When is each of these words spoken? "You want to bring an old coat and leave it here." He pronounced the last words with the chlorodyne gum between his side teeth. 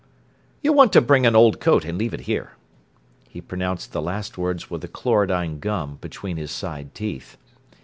"You 0.63 0.73
want 0.73 0.91
to 0.93 0.99
bring 1.01 1.27
an 1.27 1.35
old 1.35 1.59
coat 1.59 1.85
and 1.85 1.95
leave 1.95 2.11
it 2.11 2.21
here." 2.21 2.53
He 3.29 3.39
pronounced 3.39 3.91
the 3.91 4.01
last 4.01 4.35
words 4.35 4.67
with 4.67 4.81
the 4.81 4.87
chlorodyne 4.87 5.59
gum 5.59 5.97
between 6.01 6.37
his 6.37 6.49
side 6.49 6.95
teeth. 6.95 7.37